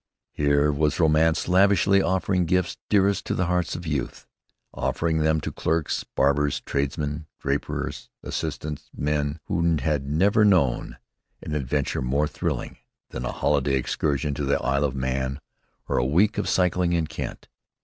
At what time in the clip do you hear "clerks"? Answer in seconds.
5.51-6.03